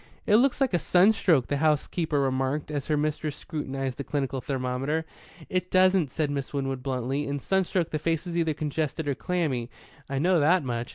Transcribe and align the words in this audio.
"It 0.25 0.37
looks 0.37 0.59
like 0.59 0.73
a 0.73 0.79
sunstroke," 0.79 1.45
the 1.45 1.57
housekeeper 1.57 2.19
remarked, 2.19 2.71
as 2.71 2.87
her 2.87 2.97
mistress 2.97 3.35
scrutinized 3.35 3.99
the 3.99 4.03
clinical 4.03 4.41
thermometer. 4.41 5.05
"It 5.47 5.69
doesn't," 5.69 6.09
said 6.09 6.31
Miss 6.31 6.55
Winwood 6.55 6.81
bluntly. 6.81 7.27
"In 7.27 7.37
sunstroke 7.37 7.91
the 7.91 7.99
face 7.99 8.25
is 8.25 8.35
either 8.35 8.55
congested 8.55 9.07
or 9.07 9.13
clammy. 9.13 9.69
I 10.09 10.17
know 10.17 10.39
that 10.39 10.63
much. 10.63 10.89